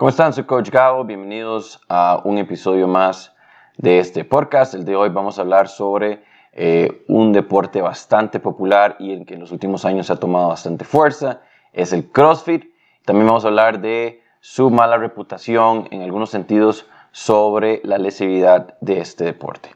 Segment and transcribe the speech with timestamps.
[0.00, 0.32] ¿Cómo están?
[0.32, 1.04] Soy Coach Gabo.
[1.04, 3.34] Bienvenidos a un episodio más
[3.76, 4.72] de este podcast.
[4.72, 6.24] El de hoy vamos a hablar sobre
[6.54, 10.86] eh, un deporte bastante popular y en que en los últimos años ha tomado bastante
[10.86, 11.42] fuerza.
[11.74, 12.72] Es el CrossFit.
[13.04, 19.00] También vamos a hablar de su mala reputación en algunos sentidos sobre la lesividad de
[19.00, 19.68] este deporte.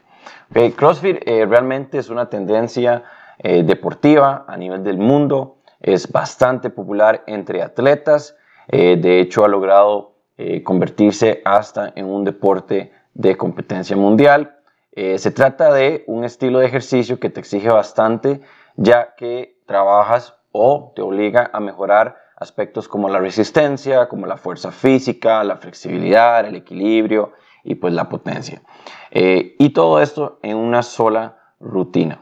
[0.75, 3.03] CrossFit eh, realmente es una tendencia
[3.37, 5.57] eh, deportiva a nivel del mundo.
[5.79, 8.35] Es bastante popular entre atletas.
[8.67, 10.14] de hecho, ha logrado
[10.63, 14.55] convertirse hasta en un deporte de competencia mundial.
[14.91, 18.41] Eh, se trata de un estilo de ejercicio que te exige bastante,
[18.75, 24.71] ya que trabajas o te obliga a mejorar aspectos como la resistencia, como la fuerza
[24.71, 28.61] física, la flexibilidad, el equilibrio y pues la potencia.
[29.11, 32.21] Eh, y todo esto en una sola rutina.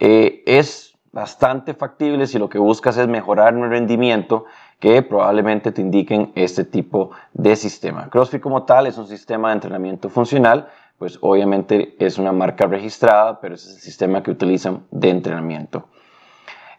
[0.00, 4.46] Eh, es bastante factible si lo que buscas es mejorar el rendimiento
[4.82, 8.10] que probablemente te indiquen este tipo de sistema.
[8.10, 13.40] CrossFit como tal es un sistema de entrenamiento funcional, pues obviamente es una marca registrada,
[13.40, 15.84] pero es el sistema que utilizan de entrenamiento.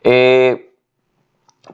[0.03, 0.75] Eh,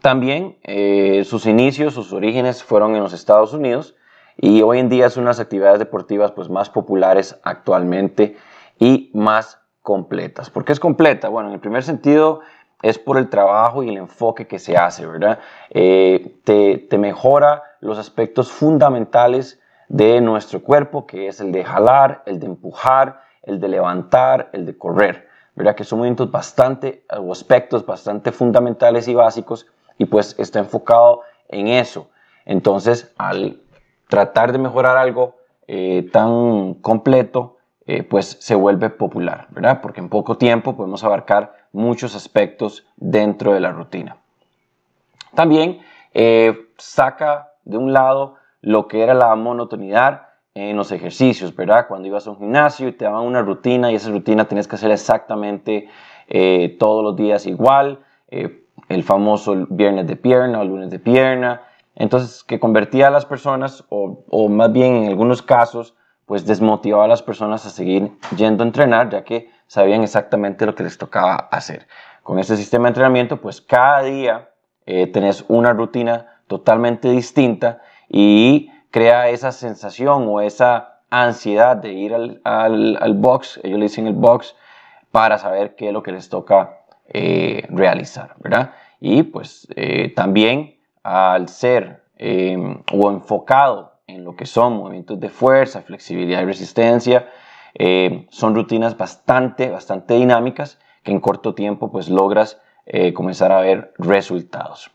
[0.03, 3.95] también eh, sus inicios, sus orígenes fueron en los Estados Unidos
[4.37, 8.37] y hoy en día es una de las actividades deportivas pues, más populares actualmente
[8.77, 10.51] y más completas.
[10.51, 11.27] ¿Por qué es completa?
[11.29, 12.41] Bueno, en el primer sentido
[12.81, 15.39] es por el trabajo y el enfoque que se hace, ¿verdad?
[15.69, 22.39] Eh, te, mejora los aspectos fundamentales de nuestro cuerpo, que es el de jalar, el
[22.39, 25.75] de empujar, el de levantar, el de correr, ¿verdad?
[25.75, 32.09] Que son movimientos bastante, aspectos bastante fundamentales y básicos, y pues está enfocado en eso.
[32.45, 33.61] Entonces, al
[34.07, 35.35] tratar de mejorar algo
[35.67, 39.81] eh, tan completo, eh, pues se vuelve popular, ¿verdad?
[39.81, 44.17] Porque en poco tiempo podemos abarcar muchos aspectos dentro de la rutina.
[45.35, 45.79] También
[46.13, 51.87] eh, saca de un lado lo que era la monotonidad en los ejercicios, ¿verdad?
[51.87, 54.75] Cuando ibas a un gimnasio y te daban una rutina y esa rutina tenías que
[54.75, 55.87] hacer exactamente
[56.27, 61.61] eh, todos los días igual, el famoso viernes de pierna o lunes de pierna,
[61.95, 65.95] entonces que convertía a las personas, o más bien en algunos casos,
[66.29, 70.73] pues desmotivaba a las personas a seguir yendo a entrenar, ya que sabían exactamente lo
[70.73, 71.87] que les tocaba hacer.
[72.23, 74.49] Con este sistema de entrenamiento, pues cada día
[74.87, 77.79] eh, tenés una rutina totalmente distinta
[78.09, 84.07] y crea esa sensación o esa ansiedad de ir al, al, box, ellos le dicen
[84.07, 84.55] el box,
[85.11, 88.73] para saber qué es lo que les toca eh, realizar, ¿verdad?
[88.99, 92.03] Y pues eh, también al ser
[92.91, 97.29] o enfocado en lo que son movimientos de fuerza, flexibilidad y resistencia.
[97.73, 103.61] Eh, son rutinas bastante, bastante dinámicas que en corto tiempo pues logras eh, comenzar a
[103.61, 104.91] ver resultados.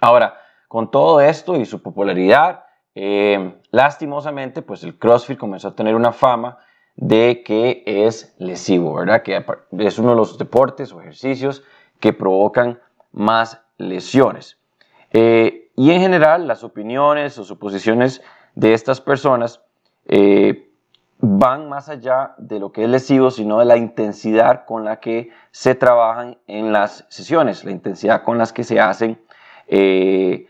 [0.00, 2.64] Ahora, con todo esto y su popularidad,
[2.94, 6.58] eh, lastimosamente pues el CrossFit comenzó a tener una fama
[6.96, 9.22] de que es lesivo, ¿verdad?
[9.22, 9.44] Que
[9.78, 11.62] es uno de los deportes o ejercicios
[12.00, 12.80] que provocan
[13.12, 14.58] más lesiones.
[15.12, 18.22] Y en general, las opiniones o suposiciones
[18.54, 19.62] de estas personas
[21.28, 25.30] van más allá de lo que es lesivo, sino de la intensidad con la que
[25.50, 29.20] se trabajan en las sesiones, la intensidad con las que se hacen
[29.66, 30.46] eh,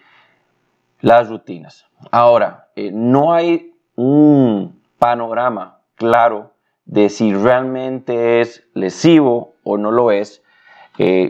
[1.01, 1.87] las rutinas.
[2.11, 6.53] Ahora, eh, no hay un panorama claro
[6.85, 10.43] de si realmente es lesivo o no lo es,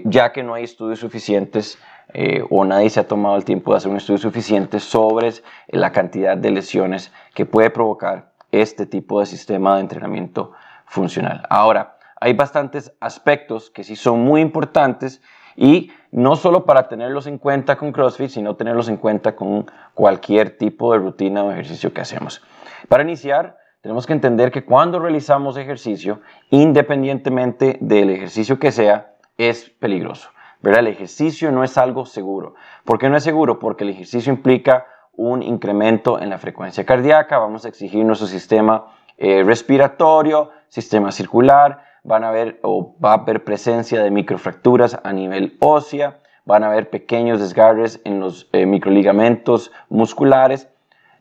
[0.04, 1.76] ya que no hay estudios suficientes
[2.12, 5.32] eh, o nadie se ha tomado el tiempo de hacer un estudio suficiente sobre
[5.68, 10.52] la cantidad de lesiones que puede provocar este tipo de sistema de entrenamiento
[10.86, 11.46] funcional.
[11.50, 15.20] Ahora, hay bastantes aspectos que sí son muy importantes
[15.56, 20.56] y no solo para tenerlos en cuenta con CrossFit, sino tenerlos en cuenta con cualquier
[20.56, 22.42] tipo de rutina o ejercicio que hacemos.
[22.88, 26.20] Para iniciar, tenemos que entender que cuando realizamos ejercicio,
[26.50, 30.30] independientemente del ejercicio que sea, es peligroso.
[30.62, 32.54] El ejercicio no es algo seguro.
[32.84, 33.58] ¿Por qué no es seguro?
[33.58, 38.86] Porque el ejercicio implica un incremento en la frecuencia cardíaca, vamos a exigir nuestro sistema
[39.18, 45.12] eh, respiratorio, sistema circular, van a haber o va a haber presencia de microfracturas a
[45.12, 50.68] nivel ósea, van a haber pequeños desgarres en los eh, microligamentos musculares.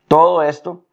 [0.08, 0.84] Todo esto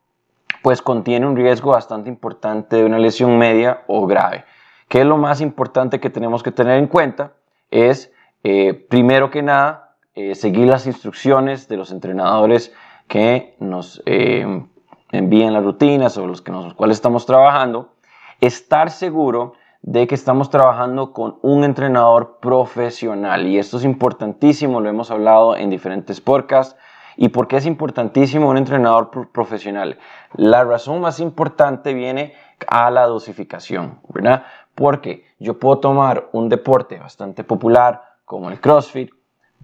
[0.62, 4.44] pues contiene un riesgo bastante importante de una lesión media o grave.
[4.88, 7.32] ¿Qué es lo más importante que tenemos que tener en cuenta?
[7.70, 8.12] Es
[8.44, 9.96] eh, primero que nada,
[10.34, 12.74] seguir las instrucciones de los entrenadores
[13.08, 14.64] que nos eh,
[15.12, 17.92] envíen las rutinas o los, que cuales estamos trabajando,
[18.40, 23.46] estar seguro de que estamos trabajando con un entrenador profesional.
[23.46, 26.76] Y esto es importantísimo, lo hemos hablado en diferentes podcasts.
[27.16, 29.98] ¿Y por qué es importantísimo un entrenador profesional?
[30.34, 32.32] La razón más importante viene
[32.66, 34.44] a la dosificación, ¿verdad?
[34.74, 39.10] Porque yo puedo tomar un deporte bastante popular como el CrossFit,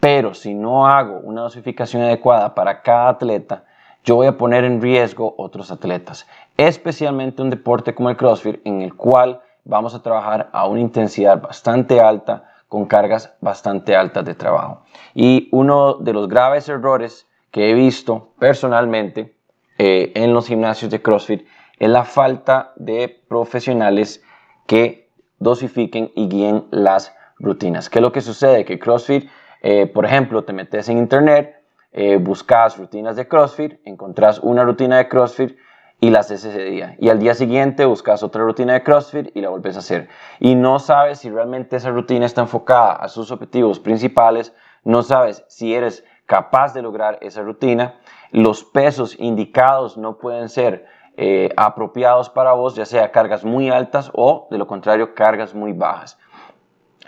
[0.01, 3.65] pero si no hago una dosificación adecuada para cada atleta,
[4.05, 8.81] yo voy a poner en riesgo otros atletas, especialmente un deporte como el CrossFit en
[8.81, 14.35] el cual vamos a trabajar a una intensidad bastante alta con cargas bastante altas de
[14.35, 14.83] trabajo.
[15.15, 19.37] Y uno de los graves errores que he visto personalmente
[19.79, 21.47] eh, en los gimnasios de CrossFit
[21.79, 24.23] es la falta de profesionales
[24.67, 27.89] que dosifiquen y guíen las rutinas.
[27.89, 28.65] ¿Qué es lo que sucede?
[28.65, 29.29] Que CrossFit,
[29.63, 31.63] eh, por ejemplo, te metes en internet,
[31.93, 35.57] eh, buscas rutinas de CrossFit, encontrás una rutina de CrossFit
[36.01, 36.97] y la haces ese día.
[36.99, 40.09] Y al día siguiente buscas otra rutina de CrossFit y la vuelves a hacer.
[40.39, 45.45] Y no sabes si realmente esa rutina está enfocada a sus objetivos principales, no sabes
[45.49, 47.99] si eres capaz de lograr esa rutina,
[48.31, 54.11] los pesos indicados no pueden ser eh, apropiados para vos, ya sea cargas muy altas
[54.15, 56.19] o de lo contrario cargas muy bajas.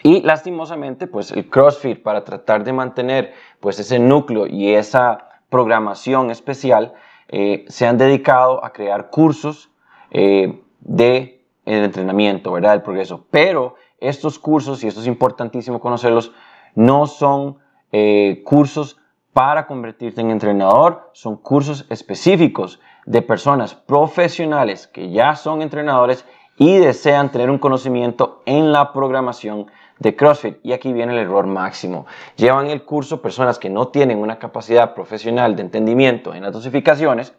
[0.02, 6.30] Y lastimosamente, pues el CrossFit para tratar de mantener pues ese núcleo y esa programación
[6.30, 6.94] especial,
[7.28, 9.70] eh, se han dedicado a crear cursos
[10.10, 12.72] eh, de entrenamiento, ¿verdad?
[12.72, 13.26] Del progreso.
[13.30, 16.32] Pero estos cursos, y esto es importantísimo conocerlos,
[16.74, 17.58] no son
[17.92, 18.98] eh, cursos
[19.32, 26.24] para convertirte en entrenador, son cursos específicos de personas profesionales que ya son entrenadores
[26.60, 30.58] y desean tener un conocimiento en la programación de CrossFit.
[30.62, 32.04] Y aquí viene el error máximo.
[32.36, 37.32] Llevan el curso personas que no tienen una capacidad profesional de entendimiento en las dosificaciones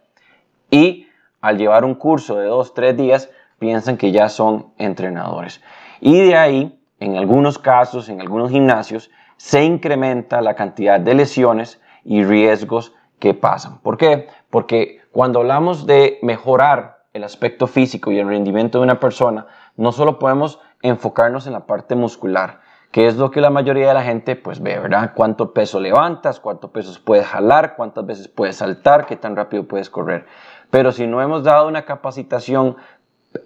[0.71, 1.05] y
[1.39, 3.29] al llevar un curso de dos, tres días
[3.59, 5.61] piensan que ya son entrenadores.
[5.99, 11.79] Y de ahí, en algunos casos, en algunos gimnasios, se incrementa la cantidad de lesiones
[12.03, 13.77] y riesgos que pasan.
[13.81, 14.29] ¿Por qué?
[14.49, 19.91] Porque cuando hablamos de mejorar el aspecto físico y el rendimiento de una persona, no
[19.91, 22.61] solo podemos enfocarnos en la parte muscular,
[22.91, 25.11] que es lo que la mayoría de la gente pues ve, ¿verdad?
[25.15, 29.89] Cuánto peso levantas, cuánto peso puedes jalar, cuántas veces puedes saltar, qué tan rápido puedes
[29.89, 30.25] correr.
[30.69, 32.77] Pero si no hemos dado una capacitación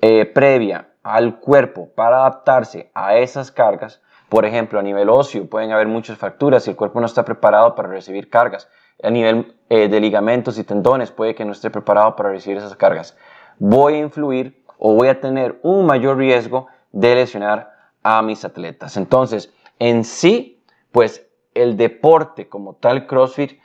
[0.01, 5.71] eh, previa al cuerpo para adaptarse a esas cargas, por ejemplo, a nivel óseo pueden
[5.71, 8.67] haber muchas fracturas si el cuerpo no está preparado para recibir cargas.
[9.03, 12.75] A nivel eh, de ligamentos y tendones puede que no esté preparado para recibir esas
[12.75, 13.15] cargas
[13.59, 17.71] voy a influir o voy a tener un mayor riesgo de lesionar
[18.03, 18.97] a mis atletas.
[18.97, 23.59] Entonces, en sí, pues el deporte como tal CrossFit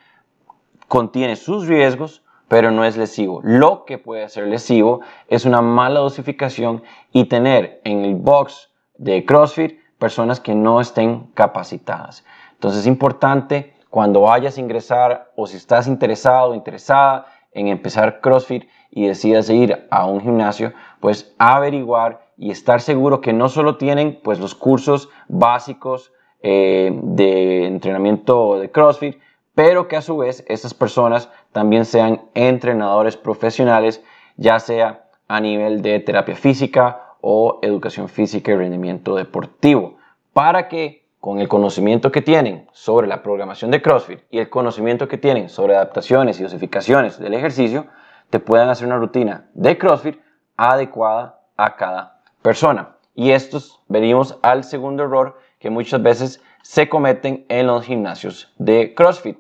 [0.89, 3.41] contiene sus riesgos, pero no es lesivo.
[3.45, 6.83] Lo que puede ser lesivo es una mala dosificación
[7.13, 12.25] y tener en el box de CrossFit personas que no estén capacitadas.
[12.55, 18.21] Entonces es importante cuando vayas a ingresar o si estás interesado o interesada en empezar
[18.21, 23.77] CrossFit y decidas ir a un gimnasio, pues averiguar y estar seguro que no solo
[23.77, 26.13] tienen pues los cursos básicos
[26.43, 29.19] eh, de entrenamiento de CrossFit,
[29.55, 34.03] pero que a su vez estas personas también sean entrenadores profesionales,
[34.37, 39.97] ya sea a nivel de terapia física o educación física y rendimiento deportivo,
[40.33, 45.07] para que con el conocimiento que tienen sobre la programación de CrossFit y el conocimiento
[45.07, 47.87] que tienen sobre adaptaciones y dosificaciones del ejercicio,
[48.31, 50.19] te puedan hacer una rutina de CrossFit
[50.57, 52.97] adecuada a cada persona.
[53.15, 58.95] Y estos venimos al segundo error que muchas veces se cometen en los gimnasios de
[58.95, 59.39] CrossFit.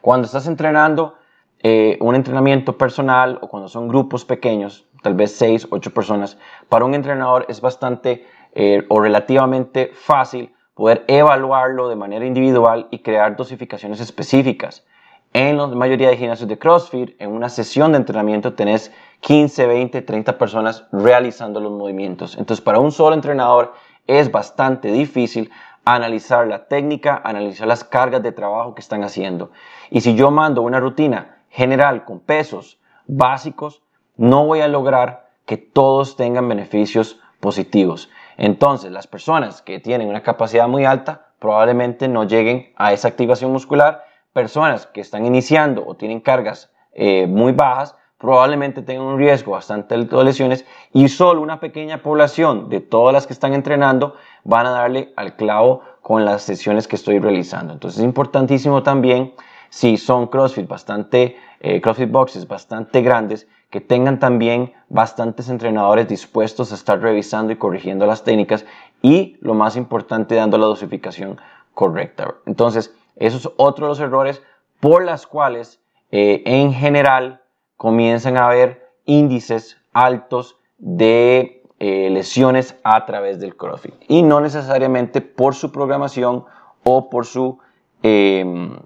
[0.00, 1.16] Cuando estás entrenando
[1.62, 6.38] eh, un entrenamiento personal o cuando son grupos pequeños, tal vez 6, 8 personas,
[6.70, 13.00] para un entrenador es bastante eh, o relativamente fácil poder evaluarlo de manera individual y
[13.00, 14.86] crear dosificaciones específicas.
[15.34, 20.00] En la mayoría de gimnasios de CrossFit, en una sesión de entrenamiento tenés 15, 20,
[20.00, 22.34] 30 personas realizando los movimientos.
[22.38, 23.74] Entonces, para un solo entrenador
[24.06, 25.50] es bastante difícil
[25.84, 29.50] analizar la técnica, analizar las cargas de trabajo que están haciendo.
[29.90, 33.82] Y si yo mando una rutina general con pesos básicos,
[34.16, 38.08] no voy a lograr que todos tengan beneficios positivos.
[38.36, 43.52] Entonces, las personas que tienen una capacidad muy alta probablemente no lleguen a esa activación
[43.52, 49.52] muscular personas que están iniciando o tienen cargas eh, muy bajas probablemente tengan un riesgo
[49.52, 54.14] bastante alto de lesiones y solo una pequeña población de todas las que están entrenando
[54.44, 57.72] van a darle al clavo con las sesiones que estoy realizando.
[57.72, 59.32] Entonces es importantísimo también
[59.70, 66.72] si son CrossFit bastante, eh, CrossFit boxes bastante grandes, que tengan también bastantes entrenadores dispuestos
[66.72, 68.66] a estar revisando y corrigiendo las técnicas
[69.00, 71.40] y lo más importante dando la dosificación
[71.72, 72.34] correcta.
[72.46, 74.42] Entonces, eso es otro de los errores
[74.80, 77.42] por las cuales eh, en general
[77.76, 85.20] comienzan a haber índices altos de eh, lesiones a través del CrossFit y no necesariamente
[85.20, 86.44] por su programación
[86.84, 87.58] o por su
[88.02, 88.76] em,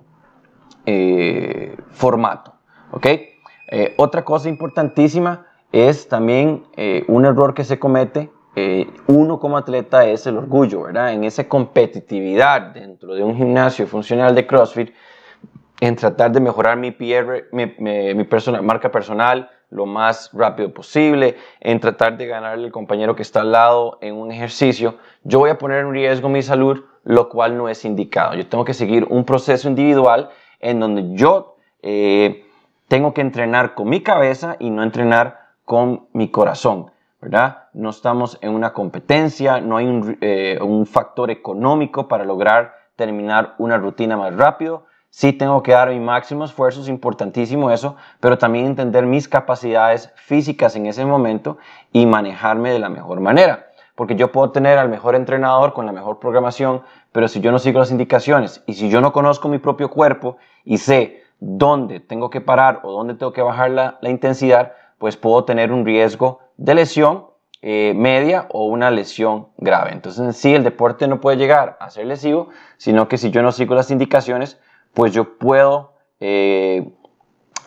[0.87, 2.55] eh, formato.
[2.93, 3.07] ¿ok?
[3.97, 6.65] Otra cosa importantísima es también
[7.09, 8.31] un error que se comete
[9.09, 11.13] uno como atleta es el orgullo, ¿verdad?
[11.13, 14.95] En esa competitividad dentro de un gimnasio funcional de CrossFit,
[15.81, 18.27] en tratar de mejorar mi, PR, mi,
[18.63, 23.51] marca personal lo más rápido posible, en tratar de ganarle al compañero que está al
[23.51, 27.69] lado en un ejercicio, yo voy a poner en riesgo mi salud, lo cual no
[27.69, 28.35] es indicado.
[28.35, 32.44] Yo tengo que seguir un proceso individual en donde yo eh,
[32.89, 36.91] tengo que entrenar con mi cabeza y no entrenar con mi corazón.
[37.21, 37.69] ¿verdad?
[37.73, 43.55] No estamos en una competencia, no hay un, eh, un factor económico para lograr terminar
[43.59, 44.85] una rutina más rápido
[45.17, 50.11] Sí tengo que dar mi máximo esfuerzo, es importantísimo eso, pero también entender mis capacidades
[50.17, 51.57] físicas en ese momento
[51.93, 53.69] y manejarme de la mejor manera.
[53.95, 57.61] Porque yo puedo tener al mejor entrenador con la mejor programación, pero si yo no
[57.61, 62.31] sigo las indicaciones y si yo no conozco mi propio cuerpo y sé dónde tengo
[62.31, 66.75] que parar o dónde tengo que bajar la, intensidad, pues puedo tener un riesgo de
[66.75, 67.27] lesión
[67.63, 69.93] eh, media o una lesión grave.
[69.93, 73.53] Entonces, sí, el deporte no puede llegar a ser lesivo, sino que si yo no
[73.53, 74.61] sigo las indicaciones,
[74.93, 76.93] pues yo puedo eh,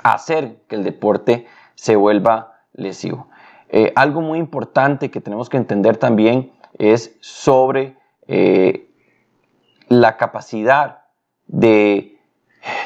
[0.04, 3.28] hacer que el deporte se vuelva lesivo.
[3.70, 7.96] Eh, algo muy importante que tenemos que entender también es sobre
[9.88, 11.06] la capacidad
[11.48, 12.17] de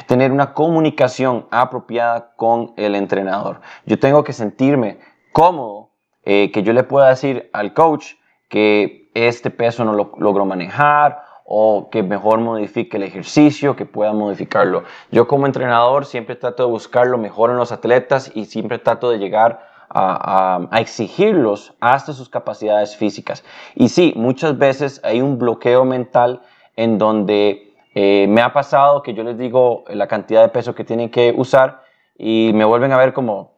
[0.06, 3.60] tener una comunicación apropiada con el entrenador.
[3.86, 4.98] Yo tengo que sentirme
[5.32, 5.90] cómodo,
[6.24, 8.14] que yo le pueda decir al coach
[8.48, 14.12] que este peso no lo logro manejar o que mejor modifique el ejercicio, que pueda
[14.12, 14.84] modificarlo.
[15.10, 19.10] Yo como entrenador siempre trato de buscar lo mejor en los atletas y siempre trato
[19.10, 23.44] de llegar a, exigirlos hasta sus capacidades físicas.
[23.74, 26.40] Y sí, muchas veces hay un bloqueo mental
[26.76, 30.84] en donde eh, me ha pasado que yo les digo la cantidad de peso que
[30.84, 31.82] tienen que usar
[32.16, 33.52] y me vuelven a ver como,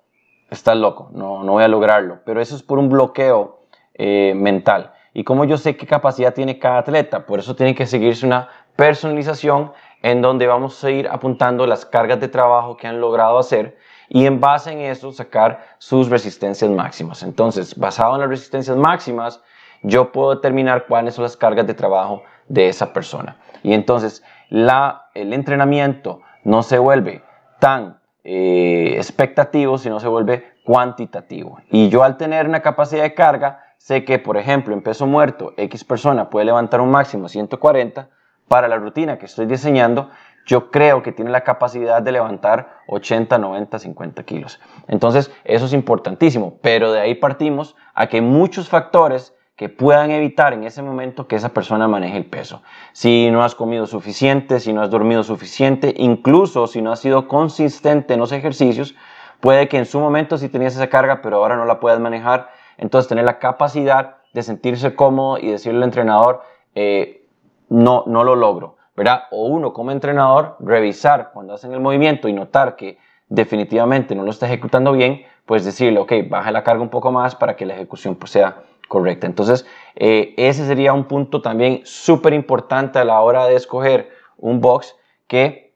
[0.51, 2.21] estás loco, no, no voy a lograrlo.
[2.25, 3.61] Pero eso es por un bloqueo
[3.95, 7.27] eh, mental y cómo yo sé qué capacidad tiene cada atleta.
[7.27, 9.73] Por eso tiene que seguirse una personalización
[10.03, 14.27] en donde vamos a ir apuntando las cargas de trabajo que han logrado hacer y
[14.27, 17.23] en base en eso sacar sus resistencias máximas.
[17.23, 19.41] Entonces, basado en las resistencias máximas,
[19.83, 23.37] yo puedo determinar cuáles son las cargas de trabajo de esa persona.
[23.65, 27.25] Y entonces, la, el entrenamiento no se vuelve
[27.59, 31.59] tan eh, expectativo, sino se vuelve cuantitativo.
[31.71, 35.55] Y yo al tener una capacidad de carga, sé que, por ejemplo, en peso muerto,
[35.57, 38.09] X persona puede levantar un máximo 140,
[38.49, 40.11] para la rutina que estoy diseñando,
[40.47, 44.61] yo creo que tiene la capacidad de levantar 80, 90, 50 kilos.
[44.89, 50.53] Entonces, eso es importantísimo, pero de ahí partimos a que muchos factores que puedan evitar
[50.53, 52.63] en ese momento que esa persona maneje el peso.
[52.93, 57.29] Si no has comido suficiente, si no has dormido suficiente, incluso si no has sido
[57.29, 58.95] consistente en los ejercicios,
[59.41, 62.49] puede que en su momento sí tenías esa carga, pero ahora no la puedas manejar
[62.77, 66.43] entonces, tener la capacidad de sentirse cómodo y decirle al entrenador,
[66.75, 67.27] eh,
[67.69, 69.25] no, no lo logro, ¿verdad?
[69.31, 74.31] O uno como entrenador, revisar cuando hacen el movimiento y notar que definitivamente no lo
[74.31, 77.75] está ejecutando bien, pues decirle, ok, baja la carga un poco más para que la
[77.75, 79.27] ejecución pues, sea correcta.
[79.27, 84.61] Entonces, eh, ese sería un punto también súper importante a la hora de escoger un
[84.61, 85.73] box que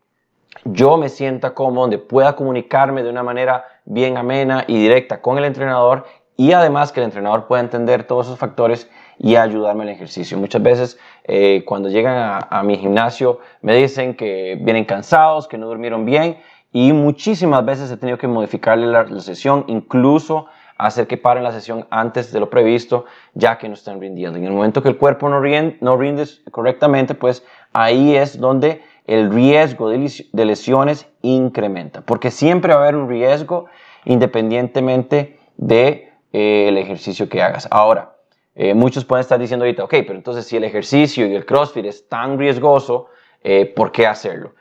[0.64, 5.38] yo me sienta cómodo, donde pueda comunicarme de una manera bien amena y directa con
[5.38, 6.04] el entrenador
[6.36, 8.88] y además que el entrenador pueda entender todos esos factores
[9.18, 10.38] y ayudarme en el ejercicio.
[10.38, 15.66] Muchas veces eh, cuando llegan a, mi gimnasio me dicen que vienen cansados, que no
[15.66, 16.38] durmieron bien
[16.72, 20.46] y muchísimas veces he tenido que modificarle la, sesión, incluso
[20.78, 23.04] hacer que paren la sesión antes de lo previsto,
[23.34, 24.38] ya que no están rindiendo.
[24.38, 28.82] En el momento que el cuerpo no rinde, no rinde correctamente, pues ahí es donde
[29.06, 33.66] el riesgo de lesiones incrementa, porque siempre va a haber un riesgo
[34.04, 37.66] independientemente de el ejercicio que hagas.
[37.70, 38.18] Ahora,
[38.60, 41.84] eh, muchos pueden estar diciendo ahorita, ok, pero entonces si el ejercicio y el CrossFit
[41.86, 43.06] es tan riesgoso,
[43.44, 44.56] eh, ¿por qué hacerlo?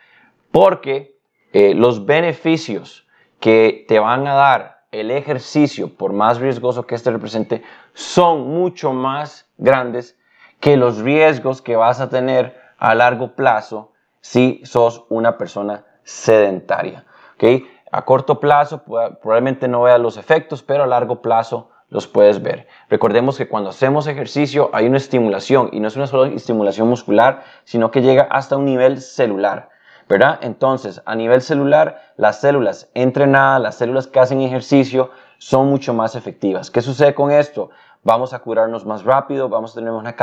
[0.51, 1.17] Porque
[1.51, 3.07] eh, los beneficios
[3.39, 7.63] que te van a dar el ejercicio, por más riesgoso que este represente,
[7.93, 10.17] son mucho más grandes
[10.59, 13.91] que los riesgos que vas a tener a largo plazo
[14.21, 17.05] si sos una persona sedentaria.
[17.35, 17.67] ¿okay?
[17.91, 22.67] A corto plazo probablemente no veas los efectos, pero a largo plazo los puedes ver.
[22.89, 27.43] Recordemos que cuando hacemos ejercicio hay una estimulación y no es una solo estimulación muscular,
[27.63, 29.69] sino que llega hasta un nivel celular.
[30.07, 30.39] ¿Verdad?
[30.41, 36.15] Entonces, a nivel celular, las células entrenadas, las células que hacen ejercicio, son mucho más
[36.15, 36.71] efectivas.
[36.71, 37.69] ¿Qué sucede con esto?
[38.03, 40.15] Vamos a curarnos más rápido, vamos a tener una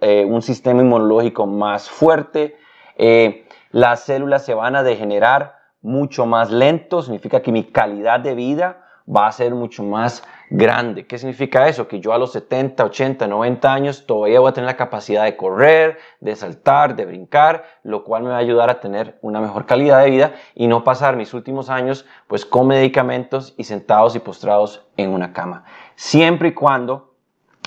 [0.00, 2.56] eh, un sistema inmunológico más fuerte,
[2.96, 8.34] eh, las células se van a degenerar mucho más lento, significa que mi calidad de
[8.34, 11.06] vida va a ser mucho más grande.
[11.06, 11.88] ¿Qué significa eso?
[11.88, 15.36] Que yo a los 70, 80, 90 años todavía voy a tener la capacidad de
[15.36, 19.66] correr, de saltar, de brincar, lo cual me va a ayudar a tener una mejor
[19.66, 24.20] calidad de vida y no pasar mis últimos años pues con medicamentos y sentados y
[24.20, 25.64] postrados en una cama.
[25.96, 27.14] Siempre y cuando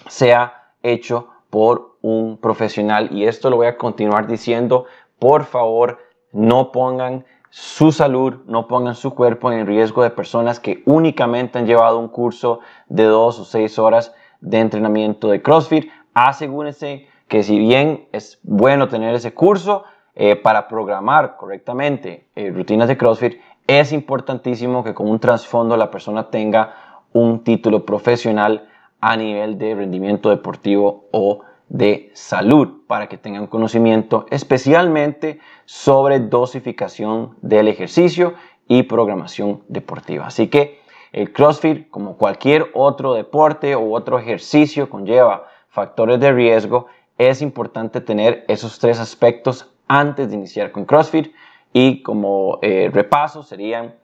[0.08, 4.86] sea hecho por un profesional y esto lo voy a continuar diciendo,
[5.20, 6.00] por favor,
[6.32, 11.68] no pongan su salud, no pongan su cuerpo en riesgo de personas que únicamente han
[11.68, 15.92] llevado un curso de dos o seis horas de entrenamiento de CrossFit.
[16.14, 19.84] Asegúrense que si bien es bueno tener ese curso
[20.16, 25.92] eh, para programar correctamente eh, rutinas de CrossFit, es importantísimo que con un trasfondo la
[25.92, 28.70] persona tenga un título profesional
[29.02, 31.42] a nivel de rendimiento deportivo o
[31.72, 38.34] de salud para que tengan conocimiento especialmente sobre dosificación del ejercicio
[38.68, 40.28] y programación deportiva.
[40.28, 40.82] Así que
[41.14, 46.88] el CrossFit, como cualquier otro deporte o otro ejercicio, conlleva factores de riesgo.
[47.18, 51.34] Es importante tener esos tres aspectos antes de iniciar con CrossFit
[51.72, 53.96] y como eh, repaso serían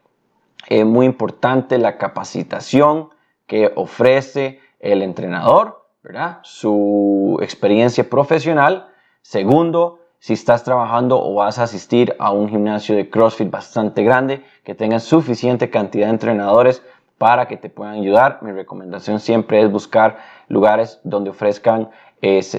[0.69, 3.09] eh, muy importante la capacitación
[3.45, 5.86] que ofrece el entrenador
[6.43, 8.87] su experiencia profesional.
[9.21, 14.43] Segundo, si estás trabajando o vas a asistir a un gimnasio de CrossFit bastante grande,
[14.63, 16.81] que tenga suficiente cantidad de entrenadores
[17.17, 18.39] para que te puedan ayudar.
[18.41, 21.89] Mi recomendación siempre es buscar lugares donde ofrezcan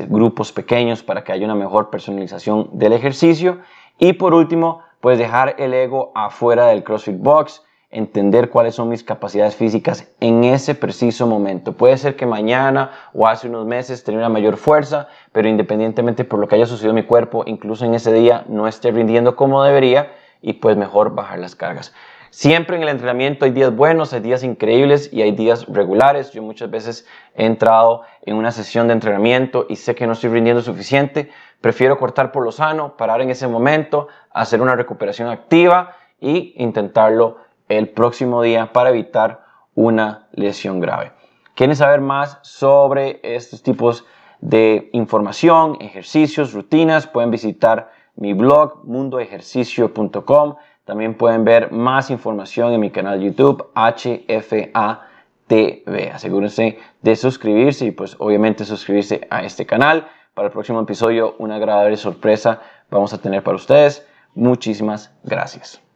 [0.09, 3.61] grupos pequeños para que haya una mejor personalización del ejercicio.
[3.99, 9.03] Y por último, pues dejar el ego afuera del CrossFit Box entender cuáles son mis
[9.03, 11.73] capacidades físicas en ese preciso momento.
[11.73, 16.39] Puede ser que mañana o hace unos meses tenga una mayor fuerza, pero independientemente por
[16.39, 19.63] lo que haya sucedido en mi cuerpo, incluso en ese día no esté rindiendo como
[19.65, 21.95] debería y pues mejor bajar las cargas.
[22.31, 26.31] Siempre en el entrenamiento hay días buenos, hay días increíbles y hay días regulares.
[26.33, 30.31] Yo muchas veces he entrado en una sesión de entrenamiento y sé que no estoy
[30.31, 31.31] rindiendo suficiente.
[31.63, 37.39] Prefiero cortar por lo sano, parar en ese momento, hacer una recuperación activa e intentarlo
[37.69, 41.13] el próximo día para evitar una lesión grave.
[41.55, 44.05] ¿Quieren saber más sobre estos tipos
[44.41, 47.07] de información, ejercicios, rutinas?
[47.07, 50.57] Pueden visitar mi blog mundoejercicio.com.
[50.85, 55.03] También pueden ver más información en mi canal YouTube HFA
[55.47, 56.11] TV.
[56.11, 60.09] Asegúrense de suscribirse y pues obviamente suscribirse a este canal.
[60.35, 64.07] Para el próximo episodio una agradable sorpresa vamos a tener para ustedes.
[64.35, 65.88] Muchísimas gracias.